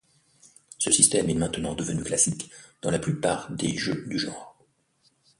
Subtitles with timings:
[0.79, 2.49] Ce système est maintenant devenu classique
[2.81, 4.57] dans la plupart des jeux du genre.